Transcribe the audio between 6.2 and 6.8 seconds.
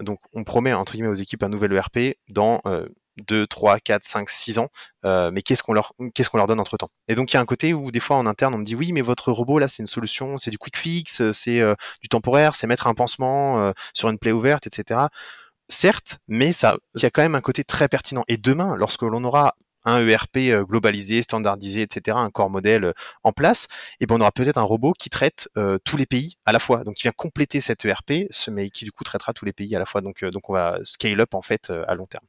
leur donne entre